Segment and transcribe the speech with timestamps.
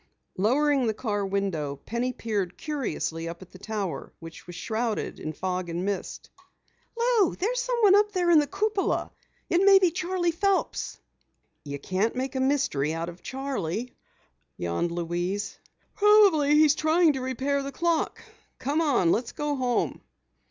[0.35, 5.31] Lowering the car window, Penny peered curiously up at the tower which was shrouded in
[5.31, 6.31] fog and mist.
[6.97, 9.11] "Lou, there's someone up there in the cupola!
[9.47, 10.97] It may be Charley Phelps!"
[11.63, 13.95] "You can't make a mystery out of Charley,"
[14.57, 15.59] yawned Louise.
[15.93, 18.23] "Probably he's trying to repair the clock.
[18.57, 20.01] Come on, let's get home."